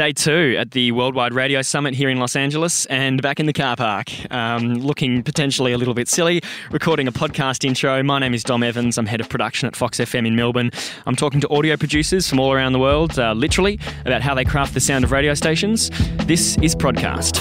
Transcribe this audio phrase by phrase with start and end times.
[0.00, 3.52] day two at the Worldwide Radio Summit here in Los Angeles and back in the
[3.52, 8.02] car park, um, looking potentially a little bit silly, recording a podcast intro.
[8.02, 8.96] My name is Dom Evans.
[8.96, 10.70] I'm head of production at Fox FM in Melbourne.
[11.04, 14.46] I'm talking to audio producers from all around the world, uh, literally, about how they
[14.46, 15.90] craft the sound of radio stations.
[16.24, 17.36] This is Prodcast.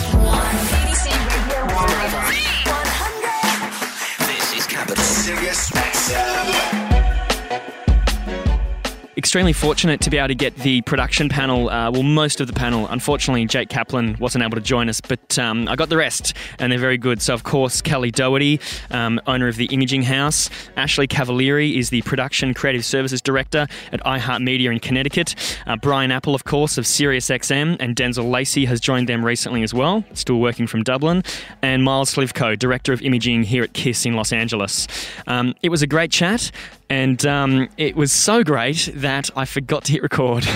[9.19, 12.53] Extremely fortunate to be able to get the production panel, uh, well, most of the
[12.53, 12.87] panel.
[12.87, 16.71] Unfortunately, Jake Kaplan wasn't able to join us, but um, I got the rest, and
[16.71, 17.21] they're very good.
[17.21, 20.49] So, of course, Kelly Doherty, um, owner of the Imaging House.
[20.77, 25.35] Ashley Cavalieri is the production creative services director at iHeartMedia in Connecticut.
[25.67, 29.73] Uh, Brian Apple, of course, of SiriusXM, and Denzel Lacey has joined them recently as
[29.73, 31.23] well, still working from Dublin.
[31.61, 34.87] And Miles Slivko, director of imaging here at KIIS in Los Angeles.
[35.27, 36.51] Um, it was a great chat.
[36.89, 40.47] And um, it was so great that I forgot to hit record.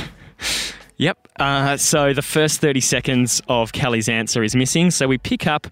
[0.97, 1.27] yep.
[1.39, 4.91] Uh, so the first 30 seconds of Kelly's answer is missing.
[4.91, 5.67] So we pick up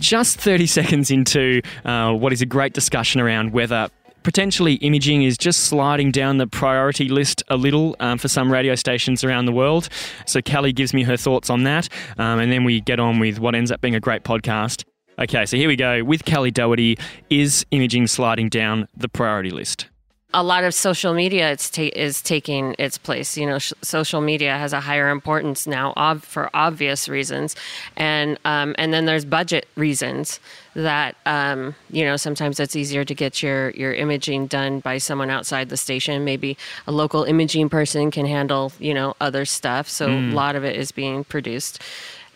[0.00, 3.88] just 30 seconds into uh, what is a great discussion around whether
[4.22, 8.74] potentially imaging is just sliding down the priority list a little um, for some radio
[8.74, 9.88] stations around the world.
[10.26, 11.88] So Kelly gives me her thoughts on that.
[12.18, 14.84] Um, and then we get on with what ends up being a great podcast.
[15.18, 16.96] Okay, so here we go with Kelly Doherty.
[17.28, 19.88] Is imaging sliding down the priority list?
[20.34, 23.36] A lot of social media ta- is taking its place.
[23.36, 27.56] You know, sh- social media has a higher importance now ob- for obvious reasons,
[27.96, 30.38] and um, and then there's budget reasons
[30.74, 35.30] that um, you know sometimes it's easier to get your your imaging done by someone
[35.30, 36.24] outside the station.
[36.24, 39.88] Maybe a local imaging person can handle you know other stuff.
[39.88, 40.32] So mm.
[40.32, 41.80] a lot of it is being produced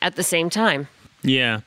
[0.00, 0.88] at the same time.
[1.22, 1.60] Yeah.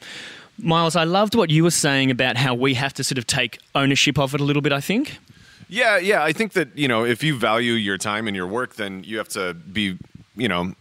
[0.58, 3.60] Miles, I loved what you were saying about how we have to sort of take
[3.76, 5.20] ownership of it a little bit, I think.
[5.68, 6.24] Yeah, yeah.
[6.24, 9.18] I think that you know, if you value your time and your work, then you
[9.18, 9.98] have to be,
[10.36, 10.74] you know,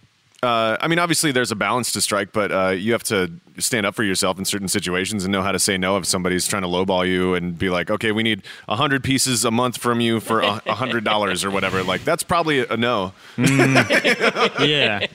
[0.44, 3.86] uh, I mean, obviously there's a balance to strike, but uh, you have to stand
[3.86, 6.62] up for yourself in certain situations and know how to say no if somebody's trying
[6.62, 10.00] to lowball you and be like, okay, we need a hundred pieces a month from
[10.00, 11.82] you for a hundred dollars or whatever.
[11.82, 13.14] Like that's probably a no.
[13.36, 14.58] Mm.
[14.68, 15.06] yeah.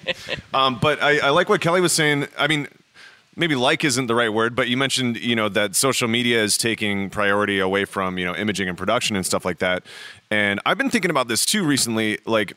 [0.52, 2.28] Um, but I, I like what Kelly was saying.
[2.36, 2.68] I mean,
[3.40, 6.58] maybe like isn't the right word, but you mentioned you know that social media is
[6.58, 9.84] taking priority away from you know imaging and production and stuff like that.
[10.30, 12.20] And I've been thinking about this too recently.
[12.26, 12.54] Like,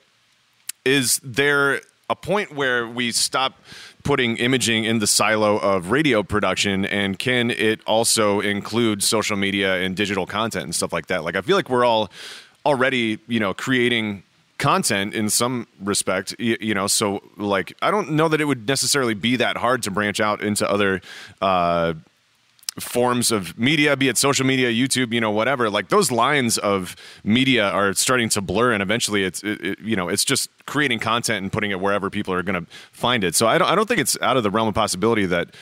[0.85, 3.55] is there a point where we stop
[4.03, 9.77] putting imaging in the silo of radio production and can it also include social media
[9.77, 12.11] and digital content and stuff like that like i feel like we're all
[12.67, 14.25] already you know creating
[14.63, 18.69] content in some respect you, you, know so like i don't know that it would
[18.69, 21.01] necessarily be that hard to branch out into other
[21.41, 21.93] uh,
[22.79, 25.69] forms of media be it social media youtube you know whatever.
[25.69, 29.95] Like those lines of media are starting to blur and eventually it's it, it, you
[29.95, 33.35] know it's just creating content and putting it wherever people are going to find it.
[33.35, 35.55] So I don't, I don't think it's out of the realm of possibility that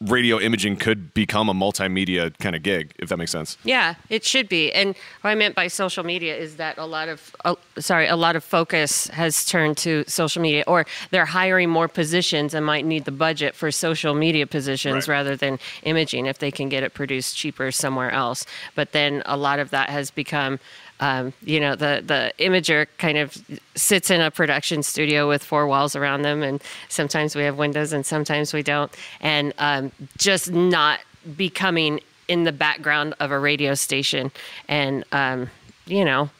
[0.00, 3.56] radio imaging could become a multimedia kind of gig, if that makes sense.
[3.64, 4.72] Yeah, it should be.
[4.72, 8.16] And what I meant by social media is that a lot of, uh, sorry, a
[8.16, 12.84] lot of focus has turned to social media, or they're hiring more positions and might
[12.84, 15.14] need the budget for social media positions right.
[15.14, 18.44] rather than imaging if they can get it produced cheaper somewhere else.
[18.74, 20.58] But then a lot of that has become
[21.00, 23.36] um, you know, the the imager kind of
[23.74, 27.92] sits in a production studio with four walls around them, and sometimes we have windows
[27.92, 31.00] and sometimes we don't, and um, just not
[31.36, 34.30] becoming in the background of a radio station,
[34.68, 35.50] and um,
[35.86, 36.30] you know,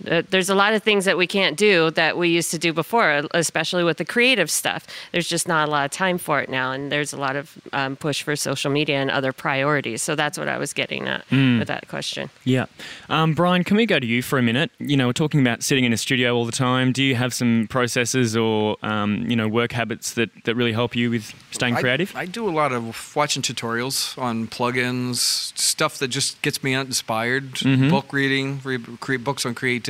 [0.00, 3.22] there's a lot of things that we can't do that we used to do before,
[3.32, 4.86] especially with the creative stuff.
[5.12, 7.58] There's just not a lot of time for it now, and there's a lot of
[7.72, 10.02] um, push for social media and other priorities.
[10.02, 11.58] So that's what I was getting at mm.
[11.58, 12.30] with that question.
[12.44, 12.66] Yeah,
[13.08, 14.70] um, Brian, can we go to you for a minute?
[14.78, 16.92] You know, we're talking about sitting in a studio all the time.
[16.92, 20.96] Do you have some processes or um, you know work habits that that really help
[20.96, 22.16] you with staying creative?
[22.16, 25.16] I, I do a lot of watching tutorials on plugins,
[25.58, 27.52] stuff that just gets me inspired.
[27.56, 27.90] Mm-hmm.
[27.90, 29.89] Book reading, read, create books on creativity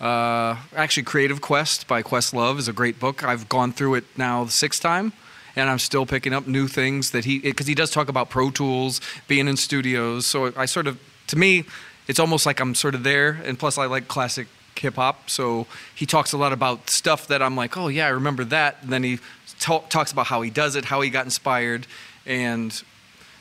[0.00, 3.22] Uh, actually, Creative Quest by Questlove is a great book.
[3.22, 5.12] I've gone through it now the sixth time,
[5.56, 8.50] and I'm still picking up new things that he because he does talk about Pro
[8.50, 10.24] Tools, being in studios.
[10.24, 11.64] So I sort of, to me,
[12.08, 13.40] it's almost like I'm sort of there.
[13.44, 17.42] And plus, I like classic hip hop, so he talks a lot about stuff that
[17.42, 18.78] I'm like, oh yeah, I remember that.
[18.82, 19.18] And then he
[19.58, 21.86] talks about how he does it, how he got inspired,
[22.24, 22.82] and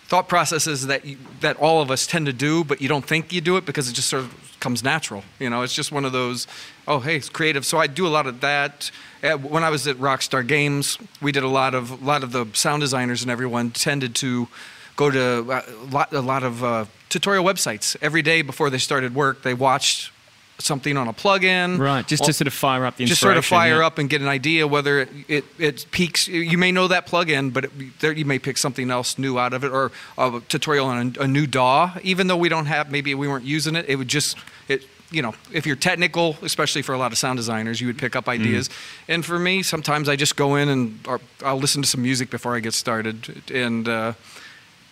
[0.10, 3.32] thought processes that you, that all of us tend to do, but you don't think
[3.32, 5.24] you do it because it just sort of comes natural.
[5.38, 6.48] You know, it's just one of those,
[6.88, 7.64] oh, hey, it's creative.
[7.64, 8.90] So I do a lot of that.
[9.24, 12.32] Uh, when I was at Rockstar Games, we did a lot of a lot of
[12.32, 14.48] the sound designers and everyone tended to
[14.96, 18.80] go to uh, a lot, a lot of uh, tutorial websites every day before they
[18.80, 19.44] started work.
[19.44, 20.12] They watched
[20.60, 21.80] something on a plugin.
[21.80, 23.88] Right, just to sort of fire up the just sort of fire yeah.
[23.88, 26.28] up and get an idea whether it, it, it peaks.
[26.28, 29.54] You may know that plugin, but it, there, you may pick something else new out
[29.54, 31.92] of it, or a tutorial on a, a new DAW.
[32.04, 34.86] Even though we don't have, maybe we weren't using it, it would just it.
[35.12, 38.16] You know, if you're technical, especially for a lot of sound designers, you would pick
[38.16, 38.34] up Mm.
[38.34, 38.70] ideas.
[39.08, 42.30] And for me, sometimes I just go in and or I'll listen to some music
[42.30, 43.88] before I get started, and.
[43.88, 44.14] Uh,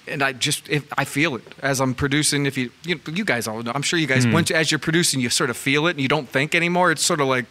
[0.07, 2.45] and I just if I feel it as I'm producing.
[2.45, 4.33] If you you, you guys all know, I'm sure you guys hmm.
[4.33, 6.91] once as you're producing, you sort of feel it and you don't think anymore.
[6.91, 7.45] It's sort of like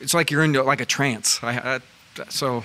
[0.00, 1.42] it's like you're in like a trance.
[1.42, 1.80] I, I
[2.28, 2.64] so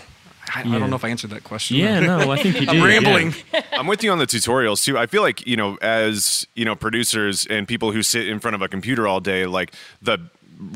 [0.53, 1.77] I, I don't know if I answered that question.
[1.77, 2.69] Yeah, no, I think you did.
[2.69, 2.85] I'm yeah.
[2.85, 3.33] rambling.
[3.73, 4.97] I'm with you on the tutorials too.
[4.97, 8.55] I feel like you know, as you know, producers and people who sit in front
[8.55, 10.19] of a computer all day, like the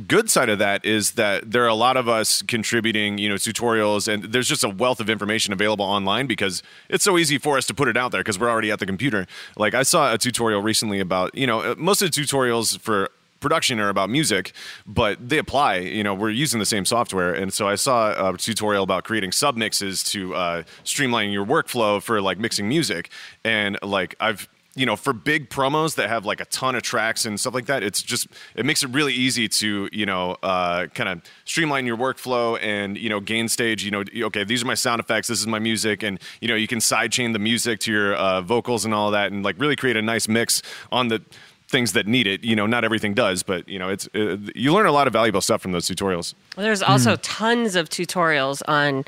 [0.07, 3.35] good side of that is that there are a lot of us contributing, you know,
[3.35, 7.57] tutorials, and there's just a wealth of information available online because it's so easy for
[7.57, 9.27] us to put it out there because we're already at the computer.
[9.57, 13.09] Like I saw a tutorial recently about, you know, uh, most of the tutorials for
[13.41, 14.53] production are about music,
[14.88, 15.80] but they apply.
[15.80, 19.31] You know, we're using the same software, and so I saw a tutorial about creating
[19.31, 23.09] submixes to uh, streamline your workflow for like mixing music,
[23.44, 27.25] and like I've you know for big promos that have like a ton of tracks
[27.25, 30.88] and stuff like that it's just it makes it really easy to you know uh,
[30.88, 34.66] kind of streamline your workflow and you know gain stage you know okay these are
[34.66, 37.80] my sound effects this is my music and you know you can sidechain the music
[37.80, 40.62] to your uh, vocals and all that and like really create a nice mix
[40.92, 41.22] on the
[41.68, 44.74] things that need it you know not everything does but you know it's uh, you
[44.74, 46.34] learn a lot of valuable stuff from those tutorials.
[46.56, 49.06] Well, there's also tons of tutorials on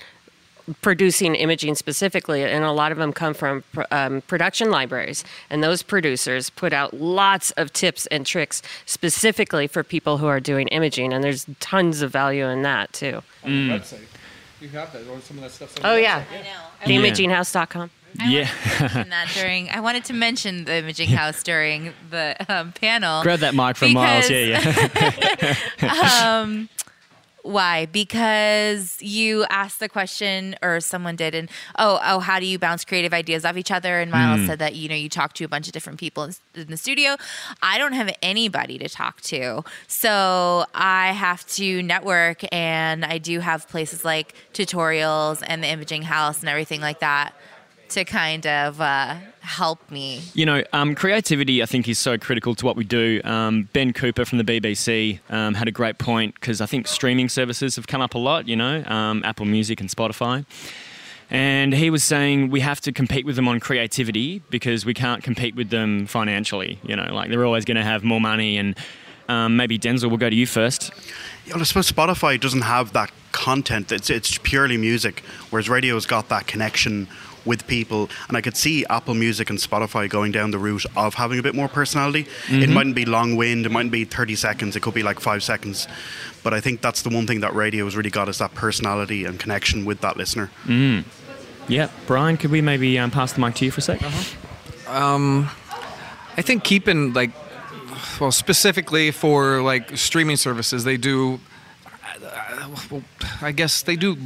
[0.81, 5.23] producing imaging specifically, and a lot of them come from um, production libraries.
[5.49, 10.39] And those producers put out lots of tips and tricks specifically for people who are
[10.39, 13.21] doing imaging, and there's tons of value in that too.
[13.43, 14.05] website.
[14.61, 15.75] You have that, or some of that stuff.
[15.83, 16.49] Oh yeah, I know.
[16.81, 17.91] I theimaginghouse.com.
[18.17, 18.49] Yeah.
[18.79, 19.69] mentioned that during.
[19.69, 23.21] I wanted to mention the Imaging House during the um, panel.
[23.23, 24.29] Grab that mic from Miles.
[24.29, 24.63] Because-
[25.41, 26.45] Yeah, yeah.
[27.45, 27.85] Why?
[27.85, 31.47] Because you asked the question, or someone did, and
[31.77, 33.99] oh, oh, how do you bounce creative ideas off each other?
[33.99, 34.47] And Miles hmm.
[34.47, 36.77] said that you know you talk to a bunch of different people in, in the
[36.77, 37.17] studio.
[37.61, 43.41] I don't have anybody to talk to, so I have to network, and I do
[43.41, 47.35] have places like tutorials and the Imaging House and everything like that
[47.95, 50.21] to kind of uh, help me.
[50.33, 53.21] You know, um, creativity, I think, is so critical to what we do.
[53.23, 57.29] Um, ben Cooper from the BBC um, had a great point because I think streaming
[57.29, 60.45] services have come up a lot, you know, um, Apple Music and Spotify.
[61.29, 65.23] And he was saying we have to compete with them on creativity because we can't
[65.23, 66.79] compete with them financially.
[66.83, 68.57] You know, like they're always going to have more money.
[68.57, 68.77] And
[69.29, 70.91] um, maybe Denzel, we'll go to you first.
[71.45, 73.91] Yeah, I suppose Spotify doesn't have that content.
[73.91, 77.07] It's it's purely music, whereas radio's got that connection
[77.45, 78.09] with people.
[78.27, 81.43] And I could see Apple Music and Spotify going down the route of having a
[81.43, 82.27] bit more personality.
[82.49, 85.43] It mightn't be long wind, it mightn't be 30 seconds, it could be like five
[85.43, 85.87] seconds.
[86.43, 89.25] But I think that's the one thing that radio has really got is that personality
[89.25, 90.49] and connection with that listener.
[91.67, 93.99] Yeah, Brian, could we maybe um, pass the mic to you for a sec?
[96.37, 97.31] I think keeping like,
[98.19, 101.39] well, specifically for like streaming services, they do.
[102.23, 103.01] uh, well,
[103.41, 104.17] I guess they do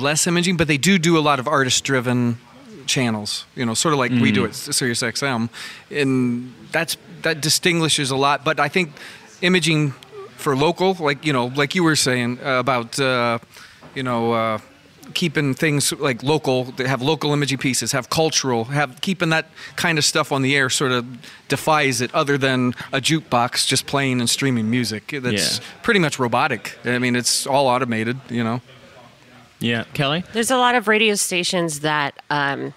[0.00, 2.38] less imaging, but they do do a lot of artist-driven
[2.86, 3.46] channels.
[3.56, 5.48] You know, sort of like we do at Sirius XM,
[5.90, 8.44] and that's that distinguishes a lot.
[8.44, 8.92] But I think
[9.40, 9.92] imaging
[10.36, 13.38] for local, like you know, like you were saying uh, about, uh,
[13.94, 14.32] you know.
[14.32, 14.58] Uh,
[15.12, 19.44] keeping things like local that have local imaging pieces have cultural have keeping that
[19.76, 21.04] kind of stuff on the air sort of
[21.48, 25.64] defies it other than a jukebox just playing and streaming music that's Yeah.
[25.82, 28.62] pretty much robotic i mean it's all automated you know
[29.64, 30.24] Yeah, Kelly?
[30.34, 32.74] There's a lot of radio stations that um,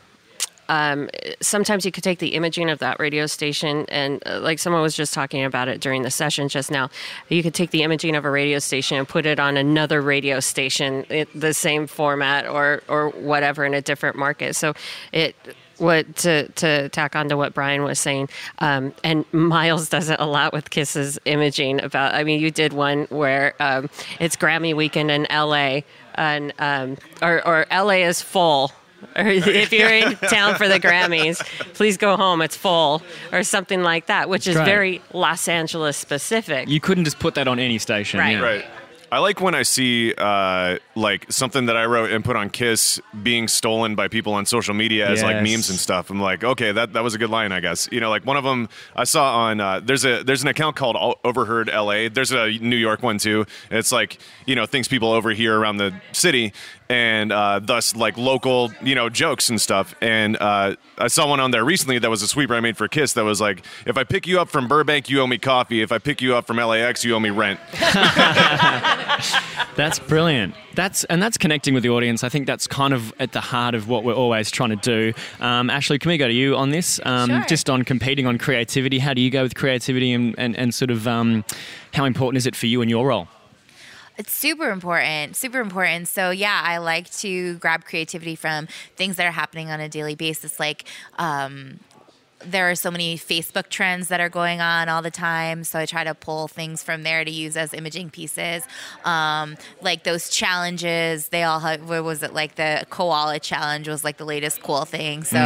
[0.70, 1.10] um,
[1.42, 4.96] sometimes you could take the imaging of that radio station and, uh, like someone was
[4.96, 6.90] just talking about it during the session just now,
[7.28, 10.40] you could take the imaging of a radio station and put it on another radio
[10.40, 14.56] station, it, the same format or or whatever in a different market.
[14.56, 14.74] So
[15.12, 15.36] it.
[15.80, 20.20] What to to tack on to what Brian was saying, um, and Miles does it
[20.20, 21.84] a lot with KIIS's imaging.
[21.84, 23.88] About, I mean, you did one where um,
[24.20, 25.86] it's Grammy weekend in L.A.
[26.18, 28.04] and um, or or L.A.
[28.04, 28.72] is full,
[29.16, 31.40] or if you're in town for the Grammys,
[31.74, 32.42] please go home.
[32.42, 34.66] It's full, or something like that, which is Great.
[34.66, 36.68] very Los Angeles specific.
[36.68, 38.20] You couldn't just put that on any station.
[38.20, 38.32] Right.
[38.32, 38.42] yeah.
[38.42, 38.66] right
[39.12, 43.00] I like when I see uh, like something that I wrote and put on KIIS
[43.24, 46.10] being stolen by people on social media as like memes and stuff.
[46.10, 47.88] I'm like, okay, that, that was a good line, I guess.
[47.92, 50.76] You know, like one of them I saw on uh, there's a there's an account
[50.76, 52.10] called Overheard LA.
[52.10, 53.46] There's a New York one too.
[53.72, 56.54] It's like you know things people overhear around the city
[56.90, 59.96] and uh, thus like local you know jokes and stuff.
[60.02, 62.88] And uh, I saw one on there recently that was a sweeper I made for
[62.88, 65.82] KIIS that was like, if I pick you up from Burbank, you owe me coffee.
[65.82, 67.60] If I pick you up from LAX, you owe me rent.
[69.76, 70.56] That's brilliant.
[70.74, 72.24] That's and that's connecting with the audience.
[72.24, 75.14] I think that's kind of at the heart of what we're always trying to do.
[75.40, 77.00] Um, Ashley, can we go to you on this?
[77.06, 77.46] Um, Sure.
[77.48, 79.00] Just on competing on creativity.
[79.00, 81.44] How do you go with creativity and, and, and sort of um,
[81.94, 83.28] how important is it for you in your role?
[84.18, 86.08] It's super important, super important.
[86.08, 90.16] So yeah, I like to grab creativity from things that are happening on a daily
[90.16, 90.86] basis, like.
[91.20, 91.80] Um,
[92.40, 95.64] there are so many Facebook trends that are going on all the time.
[95.64, 98.64] So I try to pull things from there to use as imaging pieces.
[99.06, 104.04] Um, like those challenges, they all have, what was it like the koala challenge was
[104.04, 105.24] like the latest cool thing.
[105.24, 105.38] So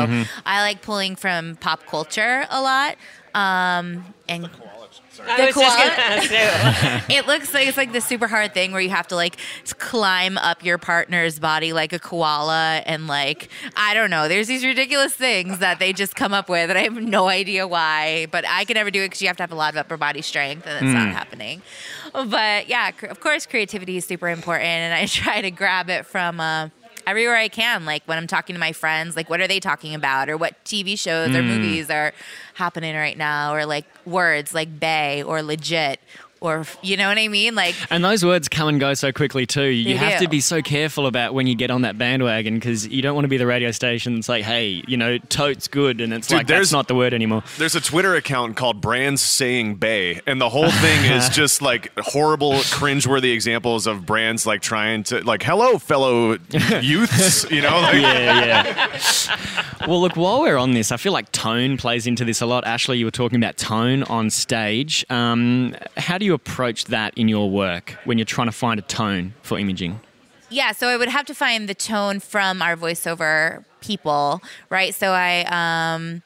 [0.45, 2.97] I like pulling from pop culture a lot.
[3.33, 4.49] Um, and
[5.27, 5.89] I The was just koala?
[5.89, 7.15] gonna ask you.
[7.17, 9.37] it looks like it's like the super hard thing where you have to like
[9.77, 14.27] climb up your partner's body like a koala and like I don't know.
[14.27, 17.67] There's these ridiculous things that they just come up with and I have no idea
[17.67, 19.77] why, but I can never do it because you have to have a lot of
[19.77, 21.61] upper body strength and it's not happening.
[22.13, 26.39] But yeah, of course, creativity is super important and I try to grab it from.
[26.39, 26.69] Uh,
[27.07, 29.95] Everywhere I can, like when I'm talking to my friends, like what are they talking
[29.95, 31.47] about, or what TV shows or mm.
[31.47, 32.13] movies are
[32.53, 35.99] happening right now, or like words like "bae" or "legit,"
[36.41, 37.53] or you know what I mean?
[37.53, 39.65] Like And those words come and go so quickly too.
[39.65, 40.25] You have do.
[40.25, 43.25] to be so careful about when you get on that bandwagon because you don't want
[43.25, 46.39] to be the radio station that's like, hey, you know, totes good, and it's Dude,
[46.39, 47.43] like that's not the word anymore.
[47.59, 51.91] There's a Twitter account called Brands Saying Bae, and the whole thing is just like
[51.99, 56.37] horrible, cringeworthy examples of brands like trying to like, hello, fellow
[56.81, 59.87] youths, you know, like, yeah, yeah.
[59.87, 62.65] well, look, while we're on this, I feel like tone plays into this a lot.
[62.65, 65.05] Ashley, you were talking about tone on stage.
[65.11, 68.83] Um, how do you approach that in your work when you're trying to find a
[68.83, 69.99] tone for imaging?
[70.49, 74.93] Yeah, so I would have to find the tone from our voiceover people, right?
[74.93, 75.45] So I
[75.93, 76.23] um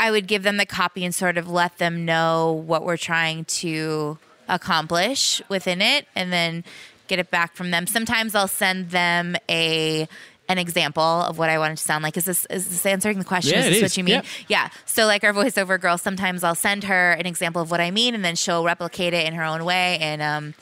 [0.00, 3.44] I would give them the copy and sort of let them know what we're trying
[3.46, 6.64] to accomplish within it and then
[7.06, 7.86] get it back from them.
[7.86, 10.08] Sometimes I'll send them a
[10.48, 12.16] an example of what I wanted to sound like.
[12.16, 13.54] Is this is this answering the question?
[13.54, 13.82] Yeah, is this is.
[13.82, 14.14] what you mean?
[14.14, 14.26] Yep.
[14.48, 14.68] Yeah.
[14.84, 18.14] So like our voiceover girl, sometimes I'll send her an example of what I mean
[18.14, 20.54] and then she'll replicate it in her own way and um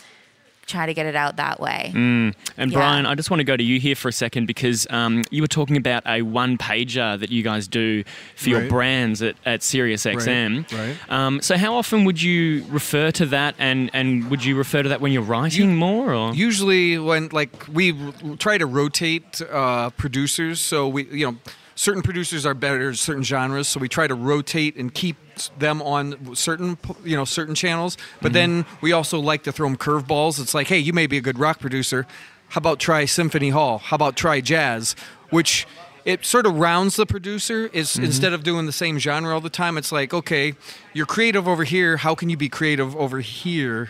[0.66, 1.90] try to get it out that way.
[1.95, 2.66] And Yeah.
[2.73, 5.42] Brian, I just want to go to you here for a second because um, you
[5.42, 8.04] were talking about a one pager that you guys do
[8.37, 10.73] for your brands at, at SiriusXM.
[10.73, 10.97] right.
[11.11, 14.88] Um, so, how often would you refer to that, and, and would you refer to
[14.88, 16.14] that when you're writing more?
[16.14, 17.95] Or Usually, when like we
[18.38, 21.37] try to rotate uh, producers, so we you know
[21.82, 25.16] certain producers are better at certain genres, so we try to rotate and keep
[25.58, 27.96] them on certain you know certain channels.
[28.20, 28.34] But mm-hmm.
[28.34, 30.40] then we also like to throw them curveballs.
[30.40, 32.06] It's like, hey, you may be a good rock producer.
[32.50, 33.78] How about try symphony hall?
[33.78, 34.94] How about try jazz?
[35.30, 35.66] Which
[36.04, 38.04] it sort of rounds the producer is mm-hmm.
[38.04, 40.52] instead of doing the same genre all the time it's like okay
[40.92, 43.88] you're creative over here how can you be creative over here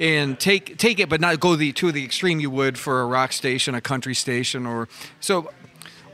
[0.00, 3.06] and take take it, but not go the to the extreme you would for a
[3.06, 4.88] rock station, a country station, or
[5.20, 5.50] so.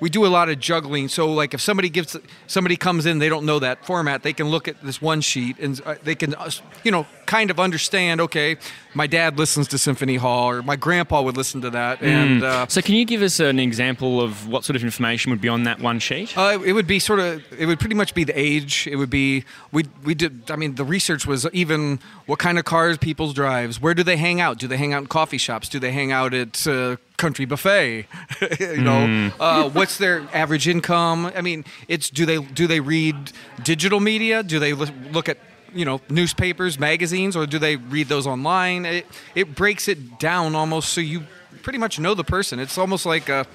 [0.01, 1.09] We do a lot of juggling.
[1.09, 2.17] So, like, if somebody gives
[2.47, 4.23] somebody comes in, they don't know that format.
[4.23, 6.51] They can look at this one sheet and uh, they can, uh,
[6.85, 8.21] you know, kind of understand.
[8.21, 8.57] Okay,
[8.95, 12.67] my dad listens to Symphony Hall, or my grandpa would listen to that, and uh,
[12.69, 15.65] so, can you give us an example of what sort of information would be on
[15.65, 16.37] that one sheet?
[16.37, 17.43] Uh, it would be sort of.
[17.57, 18.87] It would pretty much be the age.
[18.87, 20.51] It would be we we did.
[20.51, 23.81] I mean, the research was even what kind of cars people drives.
[23.81, 24.59] Where do they hang out?
[24.59, 25.69] Do they hang out in coffee shops?
[25.69, 28.07] Do they hang out at uh, country buffet?
[28.61, 31.31] you know, uh, what's their average income?
[31.37, 33.17] I mean, it's do they do they read
[33.63, 34.43] digital media?
[34.43, 35.39] Do they look at
[35.73, 38.85] you know newspapers, magazines, or do they read those online?
[38.87, 41.23] It it breaks it down almost so you
[41.63, 42.59] pretty much know the person.
[42.59, 43.47] It's almost like a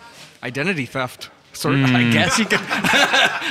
[0.44, 1.30] identity theft.
[1.54, 2.60] Sort of, I guess you can.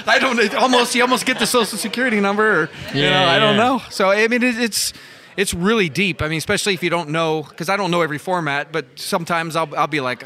[0.07, 0.55] I don't.
[0.55, 3.65] Almost you almost get the social security number, or you know, Yeah, I don't yeah.
[3.65, 3.83] know.
[3.91, 4.93] So I mean, it, it's
[5.37, 6.23] it's really deep.
[6.23, 9.57] I mean, especially if you don't know, because I don't know every format, but sometimes
[9.57, 10.25] I'll I'll be like.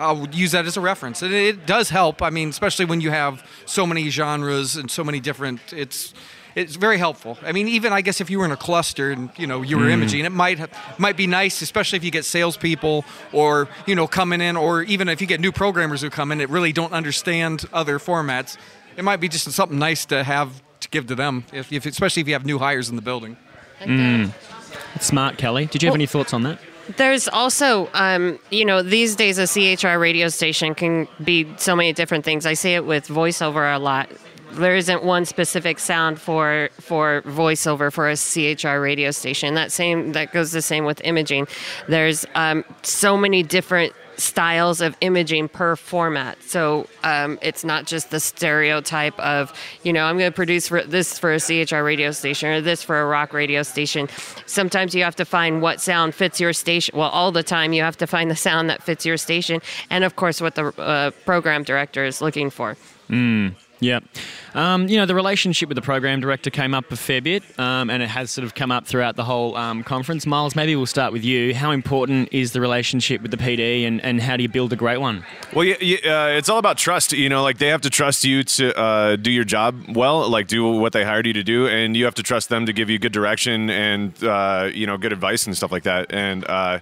[0.00, 2.22] I'll use that as a reference, and it does help.
[2.22, 5.72] I mean, especially when you have so many genres and so many different.
[5.72, 6.14] It's
[6.54, 7.38] it's very helpful.
[7.42, 9.76] I mean, even I guess if you were in a cluster and you know you
[9.76, 9.92] were mm.
[9.92, 10.60] imaging, it might
[10.98, 15.08] might be nice, especially if you get salespeople or you know coming in, or even
[15.08, 18.56] if you get new programmers who come in that really don't understand other formats.
[18.96, 22.22] It might be just something nice to have to give to them, if, if especially
[22.22, 23.36] if you have new hires in the building.
[23.80, 24.32] Like that.
[25.00, 25.66] Smart, Kelly.
[25.66, 26.58] Did you have any thoughts on that?
[26.96, 31.92] There's also, um, you know, these days a CHR radio station can be so many
[31.92, 32.46] different things.
[32.46, 34.10] I see it with voiceover a lot.
[34.52, 39.54] There isn't one specific sound for for voiceover for a CHR radio station.
[39.54, 41.46] That same that goes the same with imaging.
[41.86, 46.42] There's um, so many different styles of imaging per format.
[46.42, 50.82] So um, it's not just the stereotype of, you know, I'm going to produce for
[50.82, 54.08] this for a CHR radio station or this for a rock radio station.
[54.46, 56.98] Sometimes you have to find what sound fits your station.
[56.98, 59.60] Well, all the time you have to find the sound that fits your station,
[59.90, 62.76] and of course what the uh, program director is looking for.
[63.80, 64.00] Yeah.
[64.54, 67.90] Um, you know, the relationship with the program director came up a fair bit, um,
[67.90, 70.26] and it has sort of come up throughout the whole um, conference.
[70.26, 71.54] Miles, maybe we'll start with you.
[71.54, 74.76] How important is the relationship with the PD, and, and how do you build a
[74.76, 75.24] great one?
[75.54, 77.12] Well, yeah, yeah, uh, it's all about trust.
[77.12, 80.48] You know, like they have to trust you to uh, do your job well, like
[80.48, 82.90] do what they hired you to do, and you have to trust them to give
[82.90, 86.12] you good direction and uh, you know good advice and stuff like that.
[86.12, 86.80] And uh,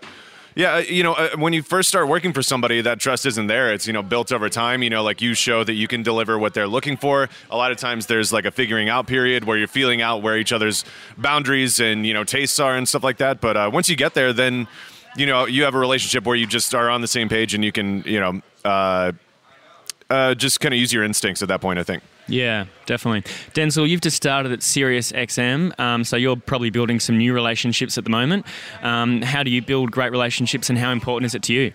[0.56, 3.46] yeah, uh, you know, uh, when you first start working for somebody, that trust isn't
[3.46, 3.75] there.
[3.75, 4.82] It's you know built over time.
[4.82, 7.28] You know, like you show that you can deliver what they're looking for.
[7.50, 10.38] A lot of times, there's like a figuring out period where you're feeling out where
[10.38, 10.82] each other's
[11.18, 13.42] boundaries and you know tastes are and stuff like that.
[13.42, 14.66] But uh, once you get there, then
[15.14, 17.62] you know you have a relationship where you just are on the same page and
[17.62, 19.12] you can you know uh,
[20.08, 21.78] uh, just kind of use your instincts at that point.
[21.78, 22.02] I think.
[22.28, 23.23] Yeah, definitely.
[23.54, 27.97] Denzel, you've just started at Sirius XM, um, so you're probably building some new relationships
[27.97, 28.47] at the moment.
[28.83, 31.73] Um, how do you build great relationships, and how important is it to you?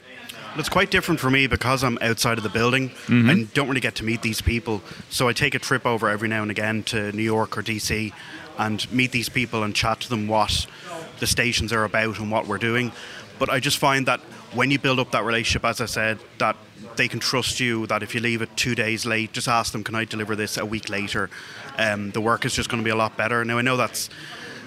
[0.57, 3.95] It's quite different for me because I'm outside of the building and don't really get
[3.95, 4.81] to meet these people.
[5.09, 8.11] So I take a trip over every now and again to New York or DC
[8.57, 10.67] and meet these people and chat to them what
[11.19, 12.91] the stations are about and what we're doing.
[13.39, 14.19] But I just find that
[14.53, 16.55] when you build up that relationship, as I said, that
[16.95, 19.83] they can trust you, that if you leave it two days late, just ask them,
[19.83, 21.29] can I deliver this a week later?
[21.77, 23.45] Um, the work is just going to be a lot better.
[23.45, 24.09] Now, I know that's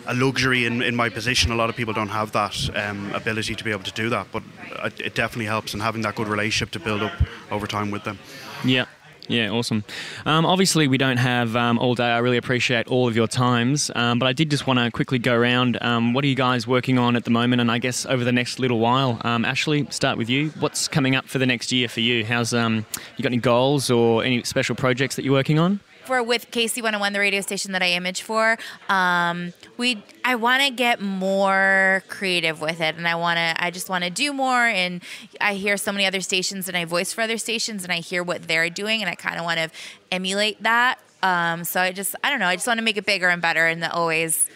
[0.06, 1.52] a luxury in, in my position.
[1.52, 4.28] A lot of people don't have that um, ability to be able to do that,
[4.32, 4.42] but
[4.84, 7.12] it, it definitely helps, and having that good relationship to build up
[7.50, 8.18] over time with them.
[8.64, 8.86] Yeah.
[9.28, 9.84] Yeah, awesome.
[10.26, 12.04] Um, obviously, we don't have um, all day.
[12.04, 15.18] I really appreciate all of your times, um, but I did just want to quickly
[15.18, 15.78] go around.
[15.80, 18.32] Um, what are you guys working on at the moment, and I guess over the
[18.32, 19.20] next little while?
[19.24, 20.50] Um, Ashley, start with you.
[20.60, 22.24] What's coming up for the next year for you?
[22.24, 22.84] How's um,
[23.16, 25.80] you got any goals or any special projects that you're working on?
[26.04, 28.58] For with KC 101, the radio station that I image for,
[28.88, 33.70] um, we I want to get more creative with it, and I want to I
[33.70, 34.66] just want to do more.
[34.66, 35.02] And
[35.40, 38.22] I hear so many other stations, and I voice for other stations, and I hear
[38.22, 39.70] what they're doing, and I kind of want to
[40.12, 40.98] emulate that.
[41.22, 43.40] Um, so I just I don't know, I just want to make it bigger and
[43.40, 44.48] better, and always.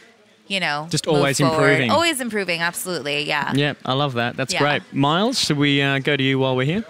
[0.49, 1.55] You know, Just always forward.
[1.57, 1.91] improving.
[1.91, 3.53] Always improving, absolutely, yeah.
[3.55, 4.35] Yeah, I love that.
[4.37, 4.61] That's Yeah.
[4.61, 4.83] great.
[4.95, 6.85] Miles, should we uh, go to you while we're here?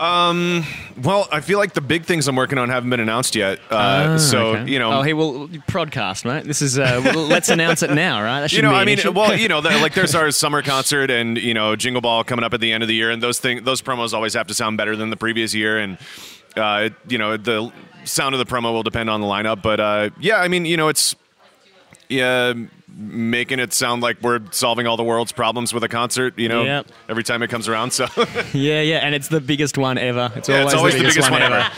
[0.00, 3.58] Well, I feel like the big things I'm working on haven't been announced yet.
[3.70, 3.74] Uh,
[4.14, 4.70] Ah, so okay.
[4.72, 6.44] you know, oh, hey, well, broadcast, mate.
[6.44, 8.40] This is uh, well, let's announce it now, right?
[8.40, 9.12] That you know, be I mean, issue.
[9.12, 12.44] well, you know, the, like there's our summer concert and you know Jingle Ball coming
[12.44, 14.54] up at the end of the year, and those thing, those promos always have to
[14.54, 15.98] sound better than the previous year, and
[16.56, 17.72] uh, you know the
[18.04, 20.76] sound of the promo will depend on the lineup, but uh, yeah, I mean, you
[20.76, 21.14] know, it's
[22.08, 22.52] yeah,
[22.96, 26.62] making it sound like we're solving all the world's problems with a concert, you know,
[26.62, 26.86] Yep.
[27.08, 27.92] every time it comes around.
[27.92, 28.06] So
[28.52, 30.30] Yeah, yeah, and it's the biggest one ever.
[30.36, 31.70] It's Yeah, always, it's always the the biggest, biggest one, one ever.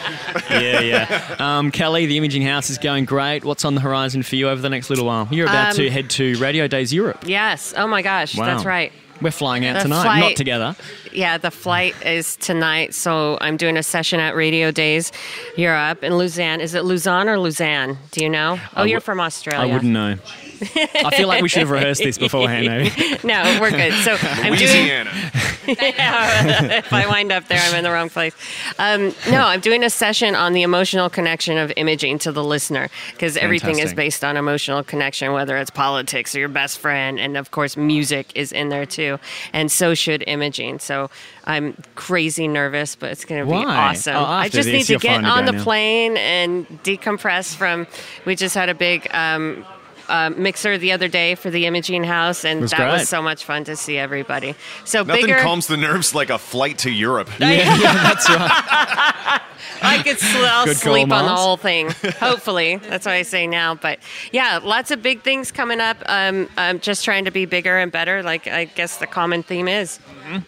[0.51, 1.37] yeah, yeah.
[1.59, 3.45] Um, Kelly, the Imaging House is going great.
[3.45, 5.27] What's on the horizon for you over the next little while?
[5.31, 7.25] You're about Um, to head to Radio Days Europe.
[7.27, 7.73] Yes.
[7.77, 8.47] Oh my gosh, Wow.
[8.47, 8.93] that's right.
[9.23, 10.77] We're flying out The tonight, not together.
[11.17, 15.13] Yeah, the flight is tonight, so I'm doing a session at Radio Days
[15.57, 16.61] Europe in Lausanne.
[16.61, 17.97] Is it Lausanne or Lausanne?
[18.11, 18.59] Do you know?
[18.77, 19.73] Oh, I you're from Australia.
[19.73, 20.17] I wouldn't know.
[20.61, 23.19] I feel like we should have rehearsed this beforehand, maybe.
[23.25, 23.93] no, we're good.
[24.05, 24.71] So I'm doing.
[24.71, 25.11] Louisiana.
[25.67, 28.35] Yeah, if I wind up there, I'm in the wrong place.
[28.79, 32.89] Um, no, I'm doing a session on the emotional connection of imaging to the listener
[33.13, 37.37] because everything is based on emotional connection, whether it's politics or your best friend, and
[37.37, 39.19] of course, music is in there too,
[39.53, 40.79] and so should imaging.
[40.79, 41.06] So
[41.45, 44.17] I'm crazy nervous, but it's going to be awesome.
[44.17, 45.65] Oh, I just need to get on go the now.
[45.65, 47.87] plane and decompress from.
[48.25, 49.09] We just had a big.
[49.13, 49.65] Um,
[50.09, 52.93] uh, mixer the other day for the imaging house, and Was that great.
[52.93, 54.55] was so much fun to see everybody.
[54.85, 55.41] So Nothing bigger.
[55.41, 57.29] calms the nerves like a flight to Europe.
[57.41, 57.49] Yeah,
[57.81, 59.41] yeah, that's right.
[59.83, 61.91] I could sl- I'll Good sleep on the whole thing.
[62.21, 63.75] Hopefully, that's what I say now.
[63.75, 63.99] But
[64.33, 65.97] yeah, lots of big things coming up.
[66.07, 68.23] Um, I'm just trying to be bigger and better.
[68.23, 69.99] Like I guess the common theme is.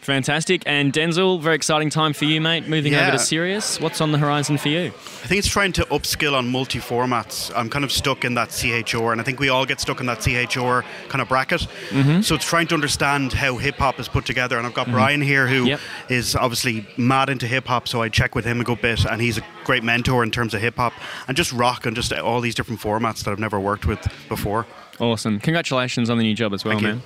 [0.00, 0.62] Fantastic.
[0.66, 2.66] And Denzel, very exciting time for you, mate.
[2.68, 3.80] Moving over to Sirius.
[3.80, 4.86] What's on the horizon for you?
[4.86, 7.52] I think it's trying to upskill on multi formats.
[7.54, 10.06] I'm kind of stuck in that CHR, and I think we all get stuck in
[10.06, 11.60] that CHR kind of bracket.
[11.90, 12.22] Mm-hmm.
[12.22, 14.58] So it's trying to understand how hip hop is put together.
[14.58, 15.76] And I've got Brian here, who
[16.08, 16.42] is Yep.
[16.42, 19.38] obviously mad into hip hop, so I check with him a good bit, and he's
[19.38, 20.92] a great mentor in terms of hip hop
[21.26, 24.66] and just rock and just all these different formats that I've never worked with before.
[25.00, 25.38] Awesome.
[25.40, 26.88] Congratulations on the new job as well, Thank you.
[26.94, 27.02] man.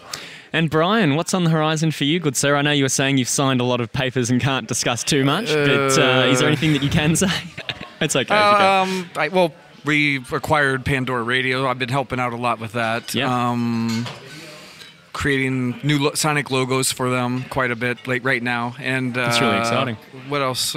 [0.54, 2.56] And Brian, what's on the horizon for you, good sir?
[2.56, 5.24] I know you were saying you've signed a lot of papers and can't discuss too
[5.24, 7.28] much, but uh, is there anything that you can say?
[8.00, 8.34] it's okay.
[8.34, 8.40] if.
[8.60, 9.52] Um, I, well,
[9.84, 11.66] we acquired Pandora Radio.
[11.66, 13.14] I've been helping out a lot with that.
[13.14, 13.50] Yeah.
[13.50, 14.06] Um,
[15.12, 18.74] creating new lo- Sonic logos for them quite a bit like right now.
[18.78, 19.96] And uh, That's really exciting.
[20.28, 20.74] What else?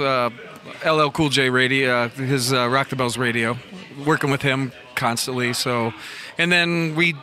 [0.84, 3.56] LL Cool J Radio, uh, his uh, Rock the Bells Radio,
[4.04, 5.52] working with him constantly.
[5.52, 5.92] So,
[6.38, 7.14] and then we.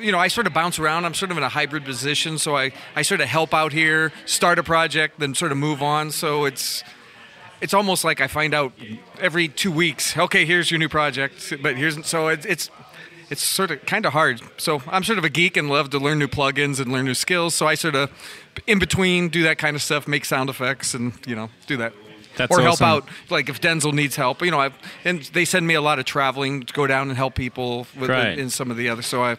[0.00, 1.04] You know, I sort of bounce around.
[1.04, 4.12] I'm sort of in a hybrid position, so I, I sort of help out here,
[4.26, 6.10] start a project, then sort of move on.
[6.10, 6.82] So it's
[7.60, 8.72] it's almost like I find out
[9.20, 10.16] every two weeks.
[10.18, 12.68] Okay, here's your new project, but here's so it's
[13.30, 14.42] it's sort of kind of hard.
[14.58, 17.14] So I'm sort of a geek and love to learn new plugins and learn new
[17.14, 17.54] skills.
[17.54, 18.10] So I sort of
[18.66, 21.92] in between do that kind of stuff, make sound effects, and you know do that.
[22.36, 24.60] That's or help out, like if Denzel needs help, you know.
[24.60, 24.70] I
[25.04, 28.08] and they send me a lot of traveling to go down and help people with
[28.10, 28.38] Right.
[28.38, 29.02] in some of the other.
[29.02, 29.36] So I,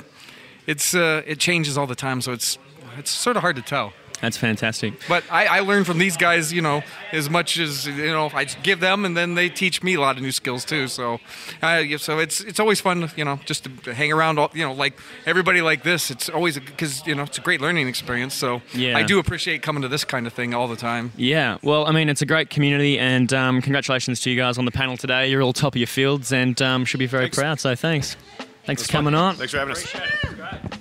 [0.68, 2.22] it's uh, it changes all the time.
[2.22, 2.58] So it's
[2.98, 3.94] it's sort of hard to tell.
[4.24, 4.94] That's fantastic.
[5.10, 6.82] But I, I learn from these guys, you know,
[7.12, 8.32] as much as you know.
[8.34, 10.88] I give them, and then they teach me a lot of new skills too.
[10.88, 11.20] So,
[11.62, 14.40] uh, so it's it's always fun, you know, just to hang around.
[14.40, 16.10] All, you know, like everybody like this.
[16.10, 18.34] It's always because you know it's a great learning experience.
[18.34, 18.98] So Yeah.
[18.98, 21.12] I do appreciate coming to this kind of thing all the time.
[21.18, 24.64] Yeah, well, I mean, it's a great community, and um, congratulations to you guys on
[24.64, 25.30] the panel today.
[25.30, 27.38] You're all top of your fields, and um, should be very Thanks.
[27.38, 27.60] proud.
[27.60, 28.16] So thanks,
[28.64, 29.36] thanks for coming on.
[29.36, 30.80] Thanks for having us.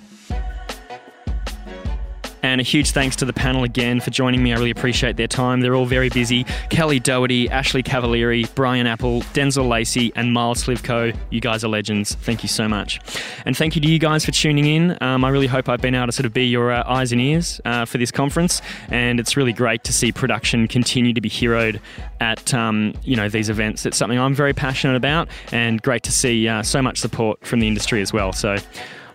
[2.53, 4.53] And a huge thanks to the panel again for joining me.
[4.53, 5.61] I really appreciate their time.
[5.61, 6.43] They're all very busy.
[6.69, 11.17] Kelly Doherty, Ashley Cavalieri, Brian Apple, Denzel Lacey, and Miles Slivko.
[11.31, 12.13] You guys are legends.
[12.13, 12.99] Thank you so much.
[13.47, 14.95] And thank you to you guys for tuning in.
[15.01, 17.19] Um, I really hope I've been able to sort of be your uh, eyes and
[17.19, 18.61] ears uh, for this conference.
[18.89, 21.81] And it's really great to see production continue to be heroed
[22.19, 23.83] at um, you know these events.
[23.87, 27.61] It's something I'm very passionate about, and great to see uh, so much support from
[27.61, 28.31] the industry as well.
[28.31, 28.57] So.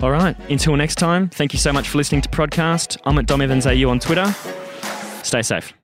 [0.01, 2.99] All right, until next time, thank you so much for listening to Prodcast.
[3.05, 4.33] I'm at Dom Evans AU on Twitter.
[5.25, 5.78] Stay safe.